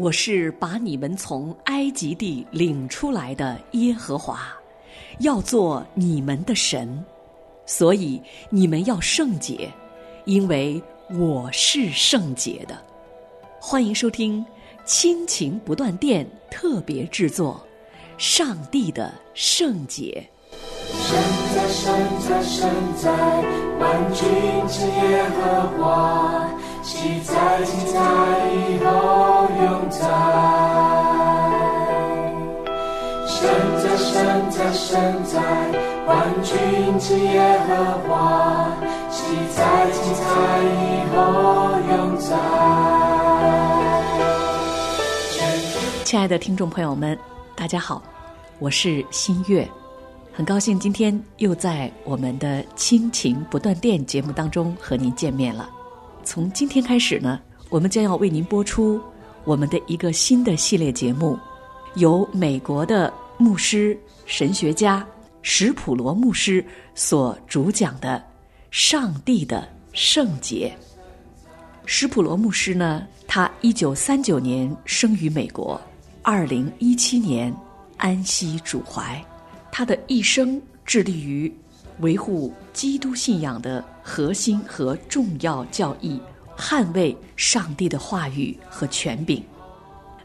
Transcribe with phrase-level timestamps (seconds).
[0.00, 4.40] 我是把你们从埃及地领出来的耶和华，
[5.18, 7.04] 要做你们的神，
[7.66, 8.18] 所以
[8.48, 9.70] 你们要圣洁，
[10.24, 12.78] 因为我是圣洁的。
[13.60, 14.42] 欢迎收听
[14.86, 17.62] 亲情不断电特别制作
[18.16, 20.26] 《上帝的圣洁》。
[20.96, 21.22] 神
[21.54, 21.94] 在，神
[22.26, 23.12] 在，神在，
[23.78, 24.26] 万军
[24.66, 26.48] 之耶和华，
[26.82, 28.00] 喜在，喜在，
[28.70, 30.00] 以后永在。
[33.26, 33.48] 神
[33.82, 35.40] 在，神在，神在，
[36.06, 37.74] 万军之耶和
[38.08, 38.70] 华，
[39.10, 39.22] 喜
[39.56, 40.24] 在，喜在，
[40.62, 41.18] 以后
[41.88, 42.36] 永在。
[46.04, 47.16] 亲爱的听众朋友们，
[47.54, 48.02] 大家好，
[48.58, 49.66] 我是新月，
[50.32, 55.70] 很高兴今天又在我们的亲情不断电节目当中和您见面了。
[56.24, 59.00] 从今天开始呢，我们将要为您播出
[59.44, 61.38] 我们的一个新的系列节目，
[61.94, 65.06] 由美国的牧师、神学家
[65.42, 68.18] 史普罗牧师所主讲的
[68.70, 70.72] 《上帝的圣洁》。
[71.86, 75.80] 史普罗牧师呢，他一九三九年生于美国，
[76.22, 77.54] 二零一七年
[77.96, 79.24] 安息主怀。
[79.72, 81.52] 他的一生致力于
[82.00, 86.20] 维护基督信仰的核心和重要教义，
[86.60, 89.42] 捍卫上帝的话语和权柄。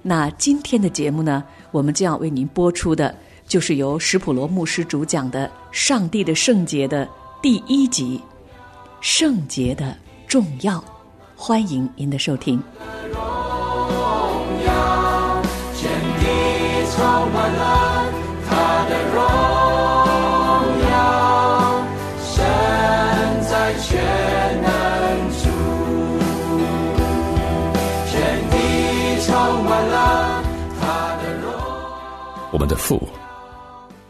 [0.01, 3.15] 那今天的节目呢，我们将要为您播出的，
[3.47, 7.09] 就是由史普罗牧师主讲的《上帝的圣洁》的
[7.41, 8.21] 第一集
[9.01, 9.97] 《圣洁的
[10.27, 10.77] 重要》。
[11.35, 12.61] 欢迎您的收听。
[13.11, 13.17] 荣
[14.65, 15.41] 耀，
[15.75, 16.25] 天地
[16.91, 18.13] 充满了
[18.47, 19.54] 他的荣
[32.75, 33.01] 父，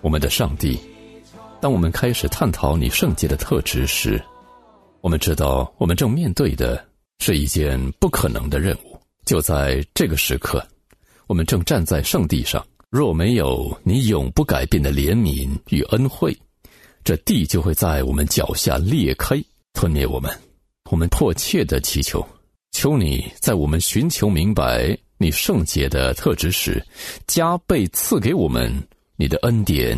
[0.01, 0.77] 我们的上帝。
[1.61, 4.21] 当我们开始探讨你圣洁的特质时，
[5.01, 6.83] 我们知道我们正面对的
[7.19, 8.99] 是一件不可能的任务。
[9.25, 10.63] 就在这个时刻，
[11.27, 12.63] 我们正站在圣地上。
[12.91, 16.37] 若没有你永不改变的怜悯与恩惠，
[17.03, 19.35] 这地就会在我们脚下裂开，
[19.73, 20.31] 吞灭我们。
[20.91, 22.25] 我们迫切的祈求，
[22.71, 26.85] 求你在我们寻求明白你圣洁的特质时，
[27.27, 28.71] 加倍赐给我们
[29.15, 29.97] 你的恩典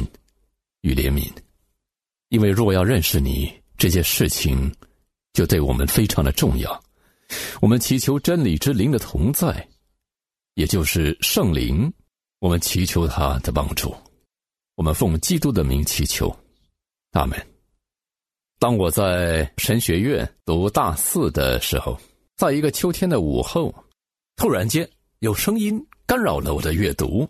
[0.82, 1.28] 与怜悯。
[2.30, 4.72] 因为若要认识你，这件事情
[5.34, 6.84] 就对我们非常的重要。
[7.62, 9.68] 我们祈求真理之灵的同在，
[10.56, 11.92] 也就是圣灵。
[12.40, 13.96] 我们祈求他的帮助。
[14.76, 16.36] 我们奉基督的名祈求，
[17.14, 17.36] 阿门。
[18.60, 22.00] 当我在神学院读大四的时候，
[22.36, 23.74] 在一个秋天的午后，
[24.36, 24.88] 突然间
[25.20, 27.28] 有声音干扰了我的阅读，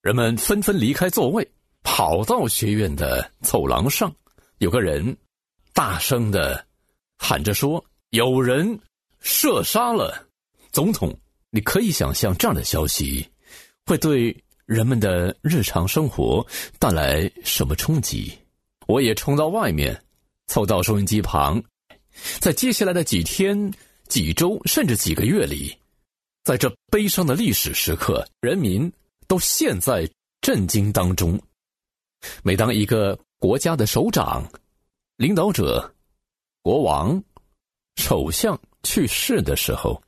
[0.00, 1.46] 人们纷纷离开座位，
[1.82, 4.10] 跑到学院的走廊上。
[4.58, 5.14] 有个人
[5.74, 6.64] 大声的
[7.18, 8.78] 喊着说：“有人
[9.20, 10.26] 射杀了
[10.72, 11.14] 总统。”
[11.50, 13.26] 你可以想象这样的消息
[13.86, 16.46] 会对人们的日常生活
[16.78, 18.30] 带来什么冲击。
[18.86, 19.98] 我也冲到外面，
[20.46, 21.62] 凑到收音机旁，
[22.38, 23.70] 在接下来的几天、
[24.08, 25.74] 几周甚至几个月里，
[26.48, 28.90] 在这悲伤的历史时刻，人民
[29.26, 30.08] 都陷在
[30.40, 31.38] 震惊当中。
[32.42, 34.50] 每当一个国家的首长、
[35.18, 35.94] 领导者、
[36.62, 37.22] 国王、
[37.96, 40.02] 首相去世的时候，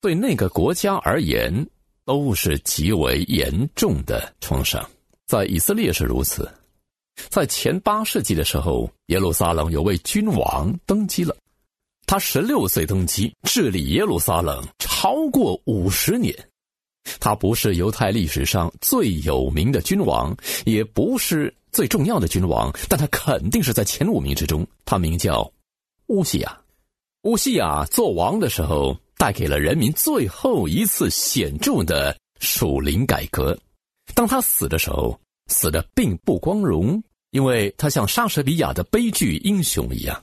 [0.00, 1.52] 对那个国家而言
[2.04, 4.88] 都是极为严重的创伤。
[5.26, 6.48] 在以色列是如此，
[7.30, 11.36] 在前八世纪的时候，耶路撒冷有位君王登基了，
[12.10, 16.34] 他十六岁登基，治理耶路撒冷超过五十年。
[17.20, 24.66] 他不是犹太历史上最有名的君王，也不是最重要的君王，但他肯定是在前五名之中。
[24.84, 25.48] 他名叫
[26.08, 26.60] 乌西亚。
[27.22, 33.56] 乌西亚做王的时候，带给了人民最后一次显著的属灵改革。
[34.16, 37.00] 当他死的时候，死的并不光荣，
[37.30, 40.20] 因为他像莎士比亚的悲剧英雄一样，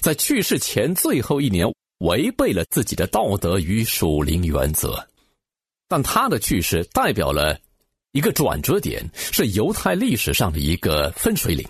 [0.00, 1.66] 在去世前最后一年
[1.98, 5.06] 违背了自己的道德与属灵原则。
[5.88, 7.58] 但他的去世代表了
[8.12, 11.66] 一个转折点，是犹太历史上的一个分水岭。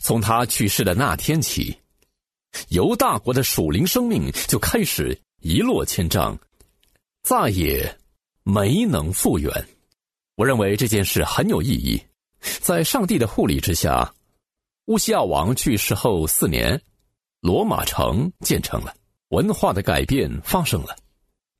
[0.00, 1.76] 从他去世的那天起，
[2.68, 6.38] 犹大国的属灵生命就开始一落千丈，
[7.22, 7.98] 再也
[8.42, 9.52] 没能复原。
[10.36, 12.00] 我认为这件事很有意义。
[12.60, 14.14] 在上帝的护理之下，
[14.86, 16.80] 乌西亚王去世后四年，
[17.40, 18.94] 罗马城建成了，
[19.30, 20.94] 文化的改变发生了。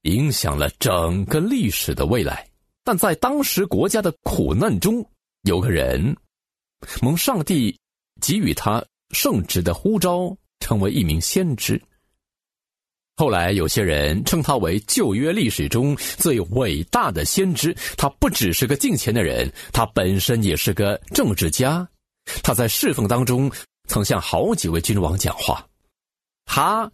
[0.03, 2.49] 影响了整个历史的未来。
[2.85, 5.05] 但在当时国家的苦难中，
[5.43, 6.17] 有个人
[7.03, 7.77] 蒙上帝
[8.21, 11.83] 给予他圣职的呼召，成为一名先知。
[13.17, 17.77] 后来有些人称他为旧约历史中最伟大的先知。
[17.97, 21.89] 他不只是个敬虔的人，他本身也是个政治家。
[22.43, 23.51] 他在侍奉当中
[23.89, 25.67] 曾向好几位君王讲话。
[26.45, 26.91] 他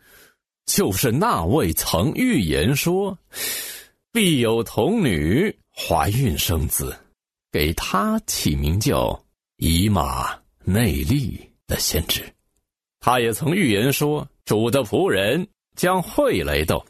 [0.67, 3.19] 就是那位曾预言说
[4.13, 6.97] 必有童女怀孕生子，
[7.51, 9.23] 给他起名叫
[9.57, 12.25] 以马内利的先知。
[13.01, 15.49] 他也曾预言说主的仆人。
[15.75, 16.85] 将会来到，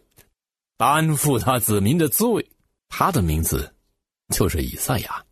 [0.76, 2.44] 担负他子民的罪。
[2.88, 3.72] 他的名字
[4.34, 5.24] 就是以赛亚。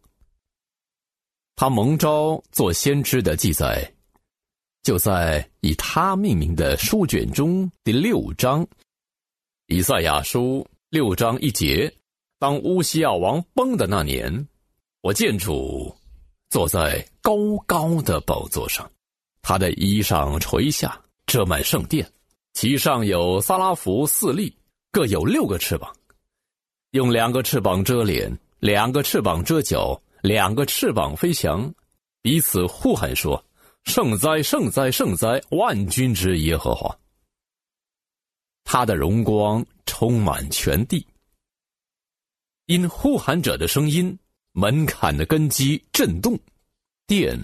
[1.61, 3.87] 他蒙召做先知的记载，
[4.83, 8.67] 就在以他命名的书卷中第六章。
[9.67, 11.95] 以赛亚书六章一节：
[12.39, 14.49] 当乌西亚王崩的那年，
[15.03, 15.95] 我见主
[16.49, 17.35] 坐在高
[17.67, 18.91] 高的宝座上，
[19.43, 22.11] 他的衣裳垂下，遮满圣殿。
[22.55, 24.51] 其上有萨拉弗四粒，
[24.91, 25.95] 各有六个翅膀，
[26.93, 31.73] 用两个翅膀遮脸，两个翅膀遮脚，两个翅膀飞翔，
[32.23, 33.43] 彼此呼喊说
[33.85, 35.41] ：“圣哉，圣哉，圣哉！
[35.51, 36.95] 万军之耶和华。”
[38.65, 41.05] 他的荣光充满全地。
[42.67, 44.17] 因呼喊者的声音，
[44.53, 46.39] 门槛的根基震动，
[47.07, 47.37] 电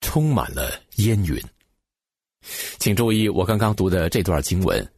[0.00, 1.42] 充满了烟云。
[2.78, 4.92] 请注意，我刚刚读的这段经文。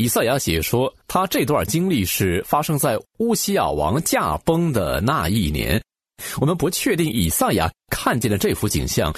[0.00, 5.78] 以赛亚写说，他这段经历是发生在乌西亚王驾崩的那一年。
[6.40, 9.14] 我们不确定以赛亚看见的这幅景象，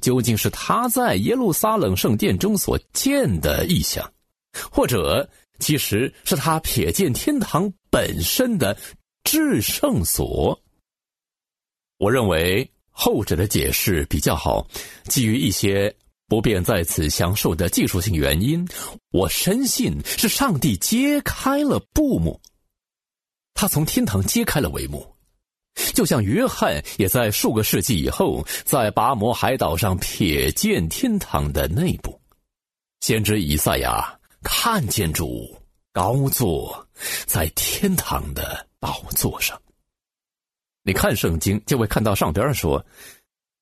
[0.00, 4.08] 究竟是他在耶路撒冷圣殿中所见的异象，
[4.70, 5.28] 或者
[5.58, 8.76] 其实是他瞥见天堂本身的
[9.24, 10.56] 至圣所。
[11.98, 14.64] 我认为后者的解释比较好，
[15.08, 15.92] 基于一些。
[16.34, 18.66] 不便在此详述的技术性原因，
[19.12, 22.40] 我深信是上帝揭开了布幕，
[23.54, 25.14] 他从天堂揭开了帷幕，
[25.94, 32.20] 就像约翰也在数个世纪以后，在拔摩海岛上瞥见天堂的内部。
[33.00, 35.56] 先知以赛亚看见主
[35.92, 36.84] 高坐
[37.26, 39.56] 在天堂的宝座上。
[40.82, 42.84] 你看圣经就会看到上边说。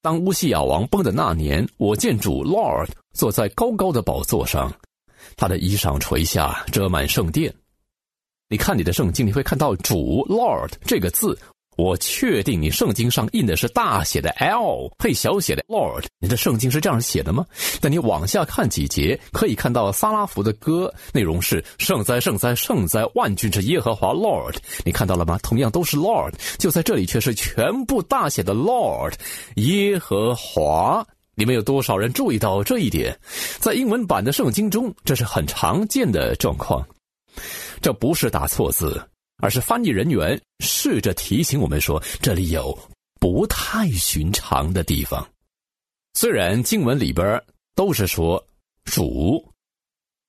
[0.03, 4.75] 当乌西亚王崩的那年，我见主 Lord 坐在高高的宝座上，
[5.37, 7.55] 他的衣裳垂下，遮满圣殿。
[8.49, 11.39] 你看你的圣经，你会看到“主 Lord” 这个字。
[11.77, 17.47] 我确定你圣经上印的是大写的 L 配小写的 Lord，你的圣经是这样写的吗？
[17.81, 25.39] 但你往下看几节，可以看到萨拉福的歌，内容是圣哉圣哉圣哉万军之耶和华 Lord，你看到了吗？
[25.43, 29.15] 同样都是 Lord，就在这里却是全部大写的 Lord，
[29.57, 31.07] 耶和华。
[31.35, 33.19] 你们有多少人注意到这一点？
[33.59, 36.87] 在英文版的圣经中，这是很常见的状况，
[37.81, 39.03] 这不是打错字。
[39.43, 42.79] 而是翻译人员试着提醒我们说，这里有
[43.19, 45.29] 不太寻常的地方。
[46.15, 47.43] 虽然经文里边
[47.75, 48.43] 都是说
[48.85, 49.53] 主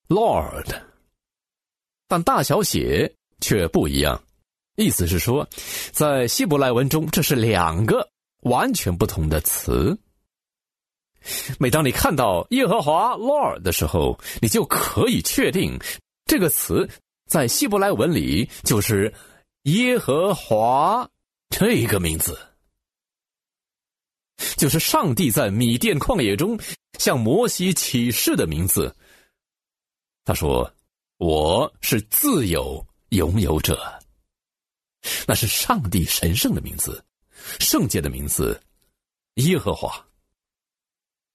[0.07, 0.65] Lord，
[2.07, 4.19] 但大小写却不一样。
[4.77, 5.47] 意思是说，
[5.91, 8.09] 在希伯来文中，这是两个
[8.41, 9.95] 完全不同的词。
[11.59, 15.79] 每当你看到耶和华 Lord 的时候，你就可以确定
[16.25, 16.89] 这个词。
[17.25, 19.13] 在希伯来文里，就是
[19.63, 21.09] 耶和华
[21.49, 22.37] 这个名字，
[24.57, 26.59] 就是上帝在米甸旷野中
[26.99, 28.95] 向摩西启示的名字。
[30.25, 30.71] 他说
[31.17, 33.81] ：“我是自由拥有者。”
[35.27, 37.03] 那是上帝神圣的名字，
[37.59, 38.61] 圣洁的名字，
[39.35, 40.05] 耶和华。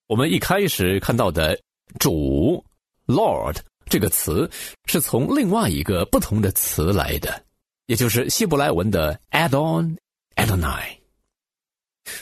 [0.07, 1.61] 我们一开始看到的
[1.99, 2.64] 主
[3.07, 3.59] Lord。
[3.88, 4.49] 这个词
[4.87, 7.45] 是从另外一个不同的词来的，
[7.87, 9.97] 也就是希伯来文的 Adon
[10.37, 10.97] Adonai。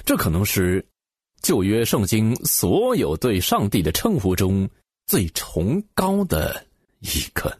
[0.04, 0.84] 这可能是
[1.42, 4.68] 旧约圣经所有对上帝的称呼中
[5.06, 6.64] 最崇高的
[7.00, 7.56] 一个。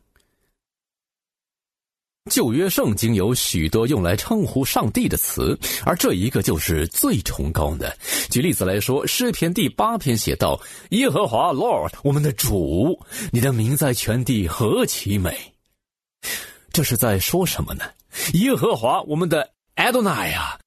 [2.28, 7.96] 旧约圣经有许多用来称呼上帝的词，而这一个就是最崇高的。
[8.30, 12.98] 举例子来说，诗篇第八篇写道：“耶和华 Lord，我们的主，
[13.30, 15.54] 你的名在全地何其美。”
[16.72, 17.84] 这是在说什么呢？
[18.34, 20.58] 耶和华我们的 Adonai 啊，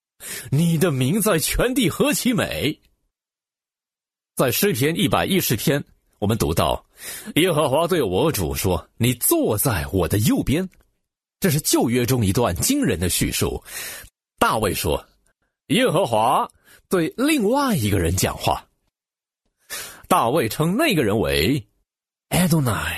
[0.49, 2.79] 你的名在全地何其美。
[4.35, 5.83] 在诗篇一百一十篇，
[6.19, 6.85] 我们读到
[7.35, 10.67] ：“耶和华对我主说：你坐在我的右边。”
[11.39, 13.63] 这是旧约中一段惊人的叙述。
[14.37, 15.05] 大卫说
[15.67, 16.49] ：“耶和华
[16.89, 18.65] 对另外一个人讲话。”
[20.09, 21.65] 大卫称那个人为
[22.29, 22.97] Adonai，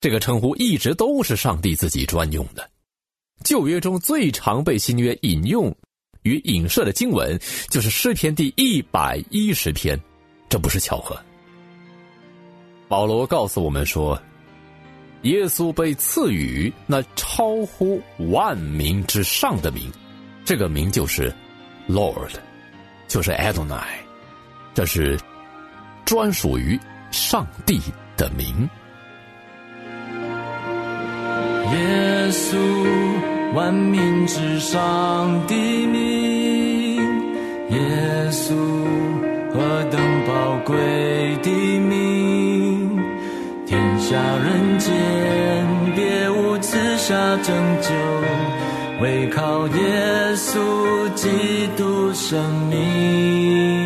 [0.00, 2.70] 这个称呼一直都是上帝自己专用的。
[3.44, 5.74] 旧约中最常被新约引用
[6.22, 7.38] 与影射的经文
[7.68, 10.00] 就是诗篇第一百一十篇，
[10.48, 11.18] 这不是巧合。
[12.88, 14.18] 保罗告诉我们说。
[15.22, 18.00] 耶稣被赐予那超乎
[18.30, 19.90] 万民之上的名，
[20.44, 21.30] 这个名就是
[21.88, 22.30] Lord，
[23.06, 23.84] 就是 Adonai，
[24.72, 25.18] 这是
[26.06, 26.78] 专属于
[27.10, 27.78] 上帝
[28.16, 28.68] 的名。
[31.72, 32.56] 耶稣，
[33.54, 35.54] 万民之上的
[35.86, 36.96] 名，
[37.70, 38.54] 耶稣
[39.52, 40.74] 何等宝贵
[41.42, 41.50] 的
[41.80, 42.09] 名，
[44.10, 44.92] 下人间。
[45.94, 47.14] 别无此下
[47.44, 47.94] 拯救，
[49.00, 50.58] 唯靠耶稣
[51.14, 53.79] 基督生命。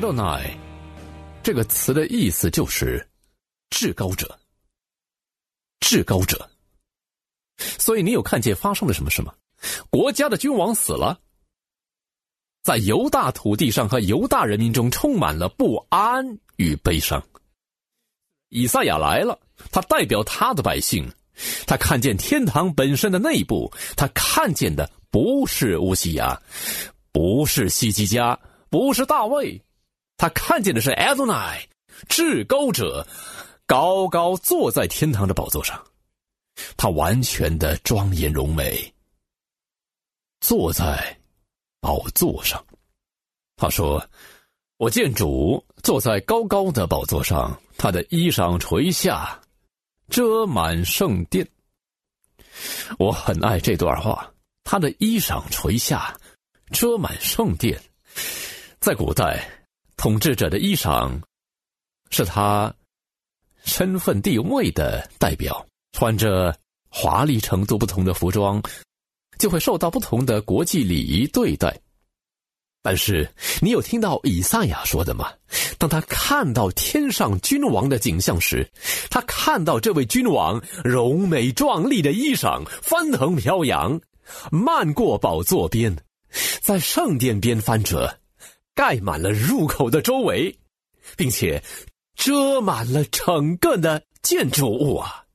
[0.00, 0.56] 罗奈
[1.42, 3.06] 这个词的意思就是
[3.70, 4.38] 至高者，
[5.80, 6.50] 至高者。
[7.56, 9.34] 所以你有看见发生了什么事吗？
[9.90, 11.20] 国家的君王死了，
[12.62, 17.22] 在犹大土地上和犹大人民中充满了不安与悲伤。
[18.48, 19.38] 以赛亚来了，
[19.70, 21.06] 他代表他的百姓，
[21.66, 26.40] 他看见天堂本身的内部，他看见的不是乌西亚，
[27.12, 28.38] 不是西基家，
[28.70, 29.62] 不是大卫。
[30.20, 31.62] 他看见的是 Adonai，
[32.06, 33.06] 至高者，
[33.64, 35.82] 高高坐在天堂的宝座上，
[36.76, 38.92] 他完全的庄严荣美，
[40.42, 41.18] 坐在
[41.80, 42.62] 宝座上。
[43.56, 44.06] 他说
[44.76, 49.40] ：“我见主坐在高高的宝座上，他的衣裳垂下，
[50.10, 51.48] 遮满圣殿。”
[53.00, 54.30] 我很爱这段话。
[54.64, 56.14] 他的衣裳垂下，
[56.72, 57.80] 遮满圣殿，
[58.80, 59.59] 在古代。
[60.00, 61.12] 统治者的衣裳，
[62.08, 62.74] 是他
[63.66, 65.66] 身份地位的代表。
[65.92, 66.56] 穿着
[66.88, 68.62] 华丽程度不同的服装，
[69.38, 71.78] 就会受到不同的国际礼仪对待。
[72.80, 73.30] 但是，
[73.60, 75.30] 你有听到以赛亚说的吗？
[75.76, 78.66] 当他看到天上君王的景象时，
[79.10, 84.00] 他看到这位君王荣美壮丽的衣裳翻腾飘扬，
[84.50, 85.94] 漫过宝座边，
[86.62, 88.19] 在圣殿边翻着。
[88.74, 90.58] 盖满了入口的周围，
[91.16, 91.62] 并且
[92.14, 95.26] 遮满了整个的建筑物啊！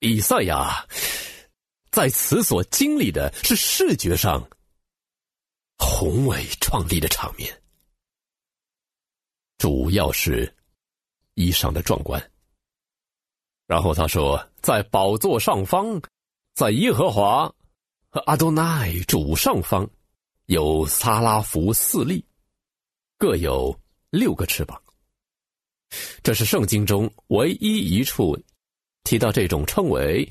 [0.00, 0.86] 以赛亚
[1.90, 4.48] 在此所经历的是视觉上
[5.76, 7.62] 宏伟壮丽的场面，
[9.58, 10.54] 主要是
[11.34, 12.30] 衣裳的壮观。
[13.66, 16.00] 然后他说，在宝座上方，
[16.54, 17.52] 在耶和华
[18.08, 19.88] 和阿多奈主上方。
[20.50, 22.24] 有撒拉弗四粒，
[23.16, 23.72] 各有
[24.10, 24.76] 六个翅膀。
[26.24, 28.36] 这是圣经中唯一一处
[29.04, 30.28] 提到这种称为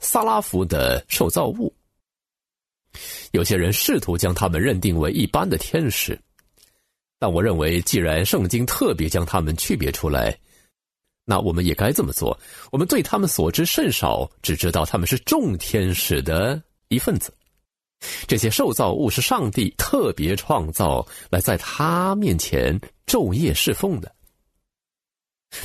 [0.00, 1.74] 撒拉弗的受造物。
[3.32, 6.20] 有些人试图将他们认定为一般的天使，
[7.18, 10.38] 但我认为，既然圣经特别将他们区别出来，
[11.24, 12.38] 那我们也该这么做。
[12.70, 17.34] 我们对他们所知甚少，只知道他们是众天使的一份子。
[18.26, 24.14] 这些受造物是上帝特别创造来在他面前昼夜侍奉的。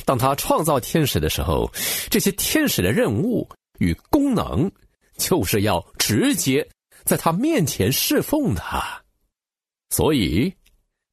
[0.04, 1.70] 当他创造天使的时候，
[2.08, 4.70] 这些天使的任务与功能，
[5.16, 6.68] 就是要直接
[7.04, 9.02] 在他面前侍奉他，
[9.90, 10.54] 所以，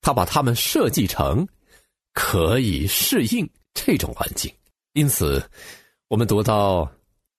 [0.01, 1.47] 他把他们设计成
[2.13, 4.53] 可以适应这种环境。
[4.93, 5.43] 因此，
[6.07, 6.87] 我们读到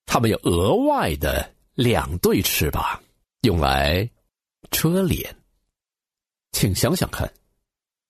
[0.06, 3.00] 他们有额外的两对翅膀，
[3.42, 4.08] 用来
[4.70, 5.36] 遮脸。
[6.52, 7.32] 请想想看，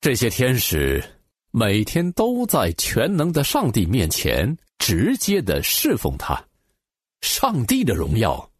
[0.00, 1.02] 这些天使
[1.50, 6.42] 每天都在全能的上帝面前直接的侍奉他。
[7.20, 8.50] 上帝的荣耀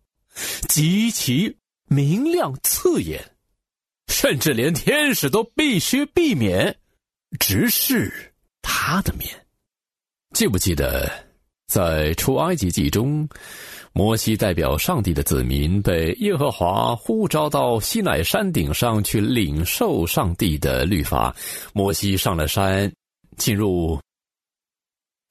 [0.69, 3.37] 极其明亮刺眼，
[4.09, 6.77] 甚至连天使都必须避免
[7.39, 9.47] 直视他的面。
[10.35, 11.28] 记不记得
[11.69, 13.29] 在出埃及记中，
[13.93, 21.35] 摩西代表上帝的子民被耶和华呼召到西乃山顶上去领受上帝的律法。
[21.75, 22.91] 摩西上了山，
[23.37, 24.01] 进入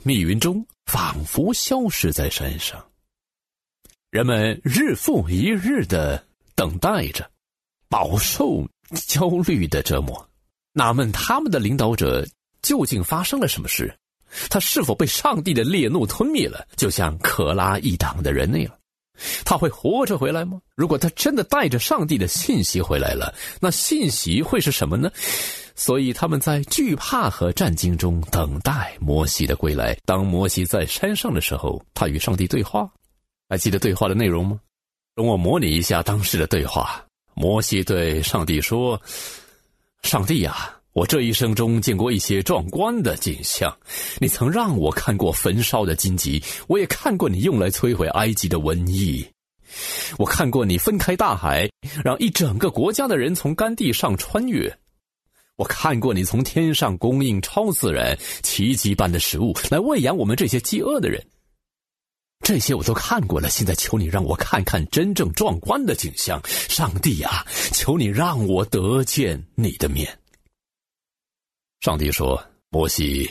[0.03, 2.82] 密云中，仿佛消失在山上。
[4.12, 7.27] 人们日复一日的等待着，
[7.89, 8.63] 饱受
[8.94, 10.29] 焦虑的折磨。
[10.72, 12.24] 纳闷他们的领导者
[12.62, 13.91] 究竟发生了什么事？
[14.50, 16.65] 他是否被上帝的烈怒吞灭了？
[16.75, 18.74] 就像可拉一党的人那样，
[19.44, 20.60] 他会活着回来吗？
[20.75, 25.12] 如果他真的带着上帝的信息回来了，那信息会是什么呢？
[25.75, 29.96] 所以他们在惧怕和战惊中等待摩西的归来。
[30.06, 32.89] 当摩西在山上的时候，他与上帝对话。
[33.50, 34.60] 还记得对话的内容吗？
[35.15, 37.03] 容我模拟一下当时的对话。
[37.34, 39.00] 摩西对上帝说
[40.01, 43.71] ：“上帝呀，我这一生中见过一些壮观的景象。
[44.17, 49.23] 你曾让我看过焚烧的荆棘，我也看过你用来摧毁埃及的瘟疫。
[50.17, 51.69] 我看过你分开大海，
[52.03, 54.75] 让一整个国家的人从干地上穿越。
[55.57, 61.23] 我看过你从天上供应超自然奇迹般的食物，来喂养我们这些饥饿的人。”
[62.43, 66.41] 这些我都看过了，现在求你让我看看真正壮观的景象。
[66.47, 70.17] 上帝呀，求你让我得见你的面。
[71.79, 73.29] 上帝说：“摩西，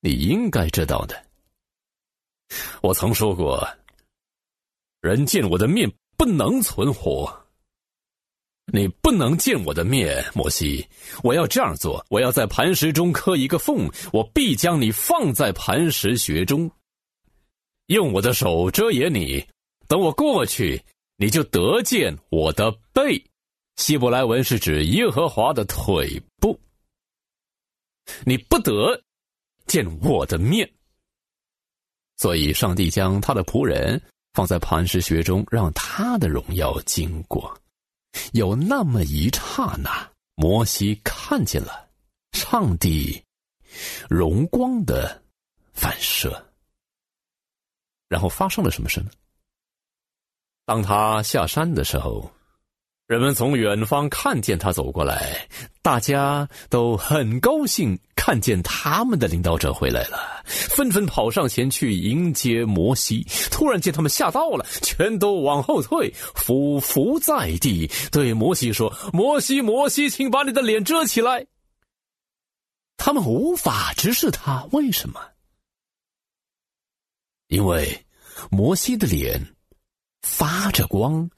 [0.00, 1.24] 你应该知道的。
[2.82, 3.68] 我曾说过，
[5.00, 7.32] 人见我的面不能存活。
[8.72, 10.86] 你不能见我的面，摩西。
[11.22, 16.70] 我要这样做：我要在磐石中刻一个缝，我必将你放在磐石穴中。”
[17.86, 19.44] 用我的手遮掩你，
[19.88, 20.80] 等我过去，
[21.16, 23.22] 你就得见我的背。
[23.76, 26.58] 希伯来文是指耶和华的腿部。
[28.24, 29.02] 你不得
[29.66, 30.70] 见我的面。
[32.16, 34.00] 所以，上帝将他的仆人
[34.34, 37.58] 放在磐石穴中，让他的荣耀经过。
[38.32, 41.88] 有那么一刹那，摩西看见了
[42.32, 43.22] 上帝
[44.08, 45.22] 荣光的
[45.72, 46.46] 反射。
[48.08, 49.10] 然后发生了什么事呢？
[50.66, 52.30] 当他下山的时候，
[53.10, 55.44] 人们从远方看见他走过来，
[55.82, 63.26] 大家都很高兴看见他们的领导者回来了，纷纷跑上前去迎接摩西。
[63.50, 71.44] 突然间，他们吓到了，全都往后退，俯伏在地，对摩西说：“摩西，摩西，请把你的脸遮起来。”
[72.96, 75.20] 他们无法直视他，为什么？
[77.48, 78.06] 因为
[78.52, 79.44] 摩西的脸
[80.22, 81.28] 发着光，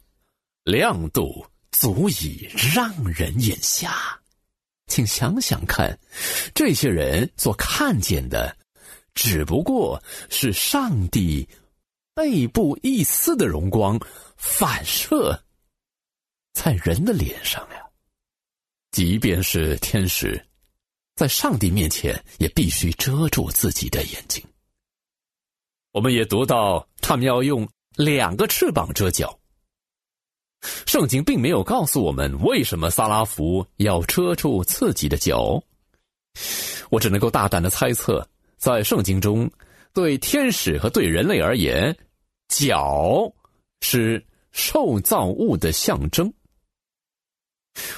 [0.64, 1.46] 亮度
[1.82, 3.92] 足以让人眼瞎。
[4.86, 5.98] 请想想看，
[6.54, 8.56] 这些人所看见的，
[9.14, 11.48] 只不过是上帝
[12.14, 13.98] 背部一丝的荣光
[14.36, 15.42] 反射
[16.52, 17.84] 在人的脸上呀。
[18.92, 20.40] 即便是天使，
[21.16, 24.40] 在上帝面前也必须遮住自己的眼睛。
[25.90, 29.36] 我们也读到，他们要用两个翅膀遮脚。
[30.86, 35.62] 圣经并没有告诉我们为什么萨拉福要遮住自己的脚。
[36.90, 39.50] 我只能够大胆的猜测，在圣经中，
[39.92, 41.96] 对天使和对人类而言，
[42.48, 43.32] 脚
[43.80, 46.32] 是受造物的象征。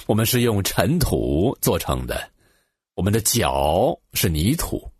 [0.06, 2.30] 我们是用尘土做成的，
[2.94, 4.90] 我们的脚是泥土。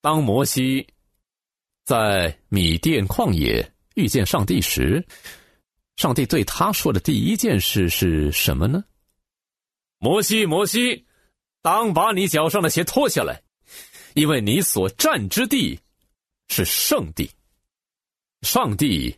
[0.00, 0.86] 当摩西。
[1.86, 5.06] 在米甸旷野遇见上帝时，
[5.96, 8.84] 上帝对他说的第一件事是什么呢？
[9.98, 11.06] 摩西，摩西，
[11.62, 13.42] 当把你脚上的鞋脱下来，
[14.14, 15.78] 因为你所站之地
[16.48, 17.30] 是圣地。
[18.42, 19.16] 上帝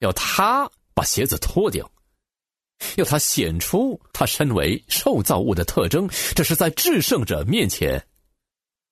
[0.00, 1.90] 要他把鞋子脱掉，
[2.96, 8.04] 要他显出他身为受造物的特征，这是在至圣者面前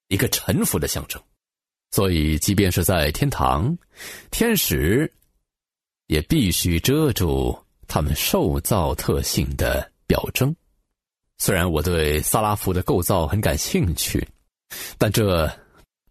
[0.08, 1.22] 一个臣服的象征。
[1.90, 3.76] 所以，即便是在天堂，
[4.30, 5.12] 天使
[6.14, 10.54] 也必须遮住他们受造特性的表征。
[11.38, 14.24] 虽然我对萨拉夫的构造很感兴趣，
[14.96, 15.50] 但这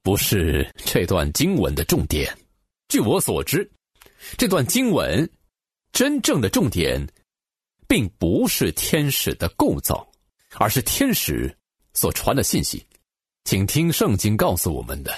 [0.01, 2.37] 不是这段经文的重点。
[2.89, 3.71] 据我所知，
[4.37, 5.27] 这段经文
[5.93, 7.07] 真正的重点，
[7.87, 10.05] 并不是天使的构造，
[10.57, 11.57] 而是天使
[11.93, 12.85] 所传的信息。
[13.45, 15.13] 请听圣经告诉我们的。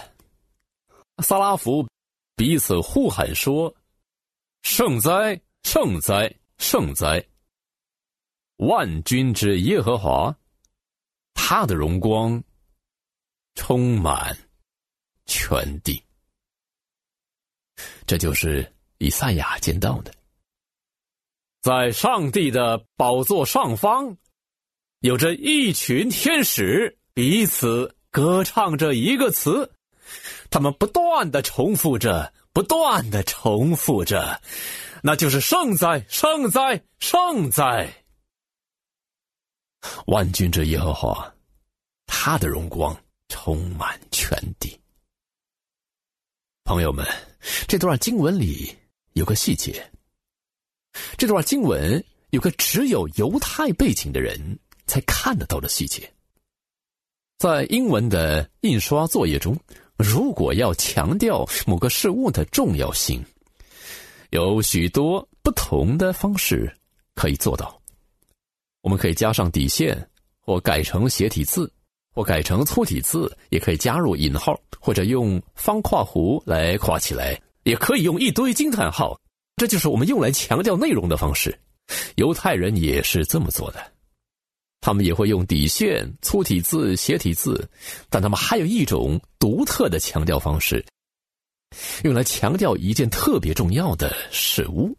[1.23, 1.87] 萨拉夫
[2.35, 3.73] 彼此呼喊说
[4.65, 7.23] ：“圣哉，圣哉，圣哉！
[8.55, 10.35] 万军之耶和华，
[11.35, 12.43] 他的荣光
[13.53, 14.35] 充满
[15.27, 16.03] 全地。”
[18.07, 20.11] 这就是以赛亚见到的。
[21.61, 24.17] 在上帝的宝座上方，
[25.01, 29.71] 有着一群天使彼此歌唱着一个词。
[30.49, 34.41] 他们不断的重复着，不断的重复着，
[35.03, 37.93] 那就是圣哉，圣哉，圣哉！
[40.07, 41.35] 万军之耶和华，
[42.05, 44.79] 他的荣光充满全地。
[46.63, 47.05] 朋友们，
[47.67, 48.73] 这段经文里
[49.15, 49.91] 有个细节，
[51.17, 56.09] 这段经文有个只有犹太背景的人才看得到的细节，
[57.37, 59.59] 在英文的印刷作业中。
[59.97, 63.23] 如果要强调某个事物的重要性，
[64.31, 66.71] 有许多不同的方式
[67.13, 67.79] 可以做到。
[68.81, 69.97] 我们可以加上底线，
[70.39, 71.71] 或改成斜体字，
[72.13, 79.19] 或改成粗体字，也可以加入引号，或者用方括弧来括起来，也可以用一堆惊叹号。
[79.55, 81.57] 这就是我们用来强调内容的方式。
[82.15, 83.94] 犹太人也是这么做的。
[84.85, 87.67] 他们也会用底线、粗体字、斜体字，
[88.07, 90.85] 但他们还有一种独特的强调方式，
[92.03, 94.95] 用来强调一件特别重要的事物。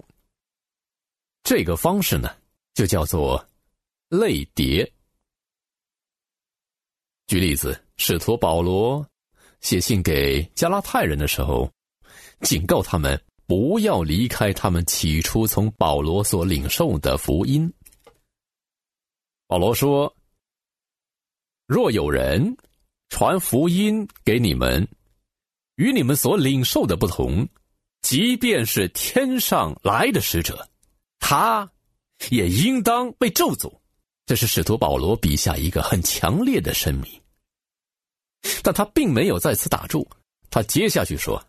[1.45, 2.35] 这个方式呢，
[2.75, 3.47] 就叫做
[4.09, 4.93] 类叠。
[7.29, 9.07] 举例子，使徒保罗
[9.61, 11.71] 写信给加拉太人的时候，
[12.41, 17.73] 警告他们不要离开他们起初从保罗所领受的福音。
[19.49, 20.13] 保罗说
[21.69, 22.57] ：“若有人
[23.09, 24.87] 传福音给你们，
[25.77, 27.49] 与你们所领受的不同，
[28.03, 30.69] 即便是天上来的使者，
[31.21, 31.71] 他
[32.31, 33.73] 也应当被咒诅。”
[34.27, 37.23] 这是使徒保罗笔下一个很强烈的声明。
[38.65, 40.05] 但他并没有在此打住，
[40.51, 41.41] 他接下去说：“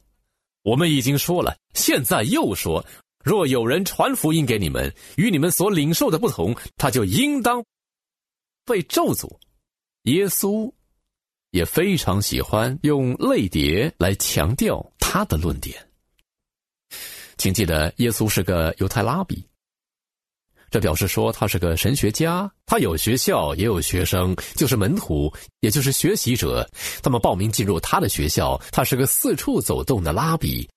[0.62, 2.86] 我们已经说了，现在又说，
[3.24, 7.66] 若有人传福音给你们，与你们所领受的不同，他就应当。”
[8.68, 9.34] 被咒诅，
[10.04, 10.72] 耶稣
[11.52, 15.76] 也非常喜欢用类叠来强调他的论点。
[17.38, 19.48] 请记得，耶稣是个犹太拉比，
[20.70, 22.52] 这表示说他是个神学家。
[22.66, 26.70] 他有学校，也有学生，就是门徒，也就是学习者。
[27.02, 28.62] 他们报名进入他的学校。
[28.72, 30.68] 他是个四处走动的拉比，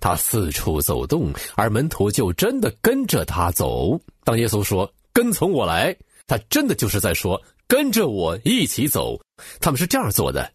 [0.00, 3.98] 他四处走动，而门徒就真的跟着他走。
[4.24, 5.96] 当耶稣说：“跟从我来。”
[6.28, 9.18] 他真的就是在说：“跟着我一起走。”
[9.60, 10.52] 他们是这样做的。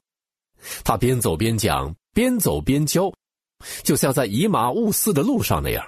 [0.85, 3.11] 他边走边讲，边走边教，
[3.83, 5.85] 就像在以马兀斯的路上那样。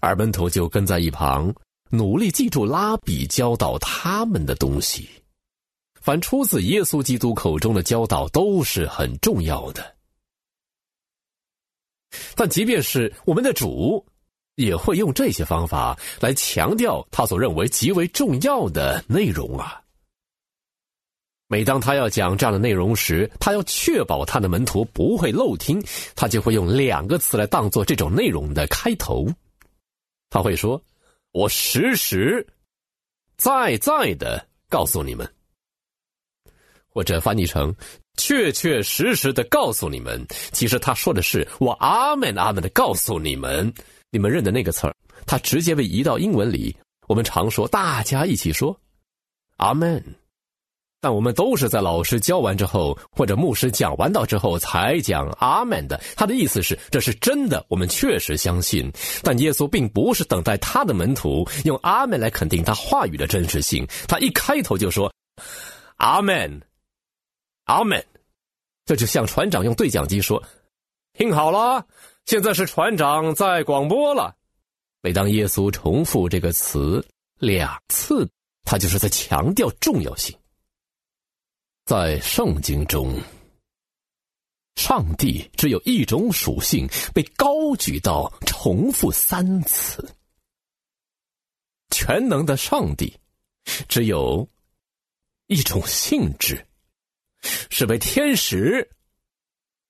[0.00, 1.52] 而门徒就跟在一旁，
[1.90, 5.08] 努力记住拉比教导他们的东西。
[5.94, 9.96] 凡出自耶稣基督口中的教导都是很重要的。
[12.36, 14.04] 但即便是我们的主。
[14.58, 19.80] 也会用这些方法来强调他所认为极为重要的内容啊。
[21.46, 25.80] 每当他要讲这样的内容时，他要确保他的门徒不会漏听，
[26.16, 29.28] 他就会用两个词来当做这种内容的开头。
[30.28, 30.82] 他会说
[31.30, 32.44] ：“我实实
[33.36, 35.26] 在在的告诉你们，
[36.88, 37.74] 或者翻译成
[38.16, 43.72] 确确实实的告诉你们。”其实他说的是：“我阿门阿门的告诉你们。”
[44.10, 44.94] 你们认的那个词儿，
[45.26, 46.74] 它直接被移到英文里。
[47.06, 48.78] 我们常说，大家一起说
[49.56, 50.02] “阿门”，
[51.00, 56.00] 但我们都是在老师教完之后，或者牧师讲完道之后才讲“阿门”的。
[56.16, 58.90] 他的意思是，这是真的，我们确实相信。
[59.22, 65.12] 但耶稣并不是等待他的门徒用“阿门”来肯定他话语的真实性，他一开头就说
[65.96, 66.60] “阿门，
[67.64, 68.04] 阿门”，
[68.84, 70.42] 这就像船长用对讲机说
[71.12, 71.86] ：“听好了。”
[72.28, 74.36] 现在是船长在广播了。
[75.00, 77.02] 每当耶稣重复这个词
[77.38, 78.30] 两次，
[78.64, 80.38] 他就是在强调重要性。
[81.86, 83.18] 在圣经中，
[84.76, 90.06] 上帝只有一种属性被高举到重复三次。
[91.88, 93.18] 全能的上帝
[93.88, 94.46] 只有
[95.46, 96.62] 一种性质，
[97.70, 98.86] 是被天使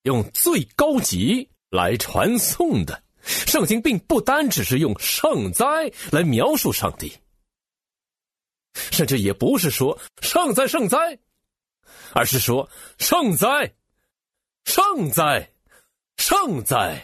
[0.03, 3.03] 用最高级来传颂的。
[3.23, 5.67] 圣经并不单只是用圣哉
[6.11, 7.13] 来描述上帝，
[8.75, 11.19] 甚至也不是说圣哉圣哉，
[12.13, 13.75] 而是说圣哉。
[14.65, 15.51] 圣哉，
[16.19, 17.03] 圣哉！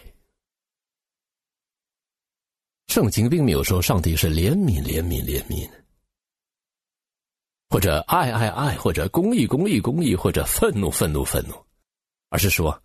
[2.88, 5.66] 圣经并没有说上帝是怜悯、怜悯、怜悯，
[7.70, 11.54] 或者爱、爱、爱，或者公义、公义、公义，或者愤怒、愤怒、愤怒，
[12.28, 12.83] 而是说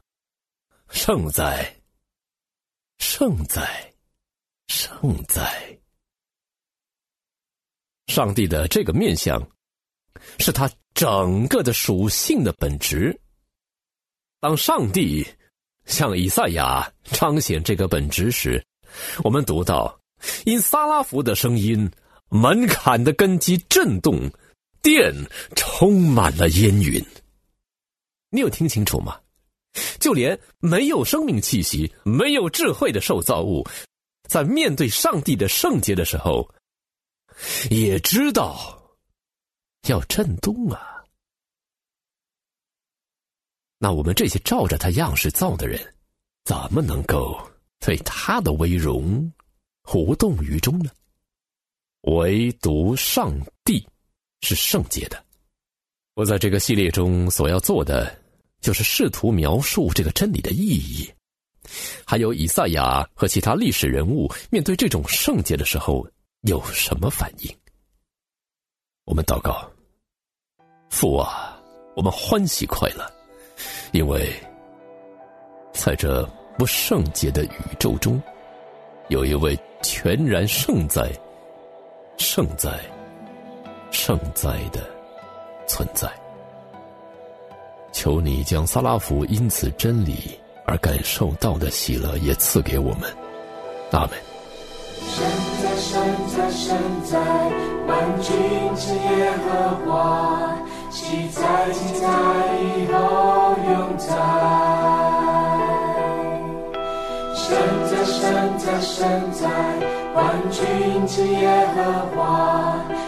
[0.89, 1.81] 圣哉，
[2.97, 3.93] 圣哉，
[4.67, 5.77] 圣哉！
[8.07, 9.39] 上帝的这个面相，
[10.39, 13.17] 是他整个的属性的本质。
[14.39, 15.25] 当上帝
[15.85, 18.63] 向以赛亚彰显这个本质时，
[19.23, 19.99] 我们读到：
[20.45, 21.89] 因撒拉弗的声音，
[22.29, 24.29] 门槛的根基震动，
[24.81, 25.13] 殿
[25.55, 26.99] 充满了烟云。
[28.31, 29.19] 你有听清楚吗？
[29.99, 33.67] 就连没有生命气息、没有智慧的受造物，
[34.27, 36.49] 在面对上帝的圣洁的时候，
[37.69, 38.81] 也知道
[39.87, 41.03] 要震动啊。
[43.77, 45.95] 那我们这些照着他样式造的人，
[46.43, 47.39] 怎么能够
[47.79, 49.31] 对他的威容
[49.93, 50.91] 无动于衷呢？
[52.01, 53.87] 唯独上帝
[54.41, 55.23] 是圣洁的。
[56.15, 58.18] 我在这个系列中所要做的，
[58.61, 61.09] 就是试图描述这个真理的意义，
[62.05, 66.05] 还有以赛亚和其他历史人物面对这种圣洁的时候
[66.41, 67.55] 有什么反应。
[69.05, 69.69] 我们祷告，
[70.89, 71.57] 父啊，
[71.95, 73.09] 我们欢喜快乐。
[73.91, 74.31] 因为，
[75.73, 76.23] 在这
[76.57, 78.21] 不圣洁的宇宙中，
[79.07, 81.11] 有一位全然圣在、
[82.17, 82.79] 圣在、
[83.91, 84.87] 圣在的
[85.67, 86.09] 存在。
[87.91, 93.09] 求你将萨拉夫因此真理而感受到的喜乐也赐给我们。
[93.91, 94.11] 阿门。
[95.01, 95.25] 神
[95.61, 95.99] 在，神
[96.35, 97.17] 在，神在，
[97.87, 98.29] 万军
[98.75, 99.47] 之耶和
[99.85, 100.55] 华。
[100.91, 102.07] 喜在，今在，
[102.61, 104.07] 以后永在。
[107.35, 107.47] 神
[107.89, 109.49] 在，神在，神在，
[110.13, 111.77] 万军之耶和
[112.15, 112.17] 华。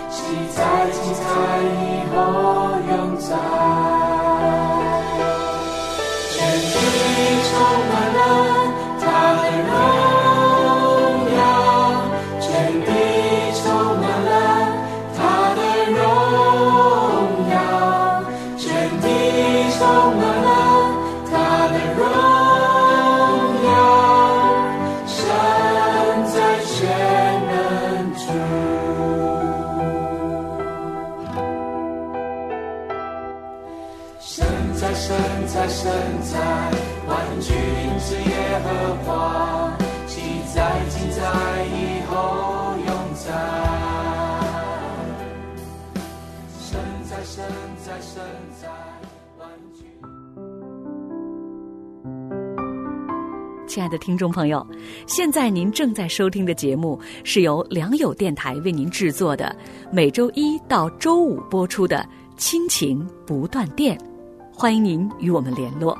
[0.10, 0.24] 喜
[0.56, 1.22] 在，今在，
[1.62, 2.18] 以后
[2.90, 4.01] 永在。
[53.68, 54.68] 亲爱的听众朋友，
[55.08, 59.56] 现在您正在收听的节目是由良友电台为您制作的，
[59.94, 61.98] 每周一到周五播出的
[62.36, 63.98] 《亲情不断电》，
[64.54, 65.98] 欢迎您与我们联络。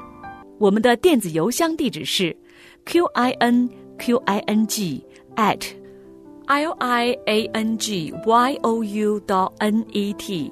[0.60, 2.36] 我们的电子邮箱地址是
[2.84, 5.02] q i n q i n g
[5.38, 5.66] at
[6.48, 10.52] l i a n g y o u dot n e t，